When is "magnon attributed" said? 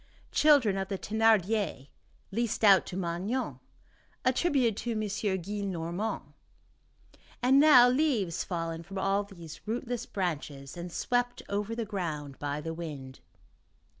2.97-4.75